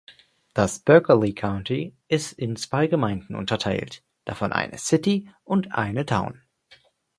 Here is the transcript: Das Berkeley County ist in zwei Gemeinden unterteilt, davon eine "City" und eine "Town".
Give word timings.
Das 0.55 0.79
Berkeley 0.79 1.31
County 1.35 1.95
ist 2.07 2.33
in 2.33 2.55
zwei 2.55 2.87
Gemeinden 2.87 3.35
unterteilt, 3.35 4.01
davon 4.25 4.51
eine 4.51 4.79
"City" 4.79 5.29
und 5.43 5.75
eine 5.75 6.07
"Town". 6.07 6.41